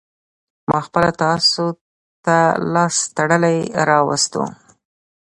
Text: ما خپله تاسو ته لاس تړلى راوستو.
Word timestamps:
ما 0.69 0.77
خپله 0.85 1.11
تاسو 1.23 1.63
ته 2.25 2.37
لاس 2.73 2.95
تړلى 3.17 3.57
راوستو. 3.89 4.43